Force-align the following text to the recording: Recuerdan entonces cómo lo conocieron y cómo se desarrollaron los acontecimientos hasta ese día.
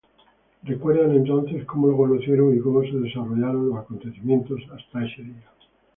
Recuerdan 0.63 1.15
entonces 1.15 1.63
cómo 1.65 1.85
lo 1.89 1.95
conocieron 1.97 2.55
y 2.57 2.59
cómo 2.59 2.81
se 2.81 2.97
desarrollaron 2.97 3.69
los 3.69 3.77
acontecimientos 3.77 4.59
hasta 4.73 5.05
ese 5.05 5.21
día. 5.21 5.45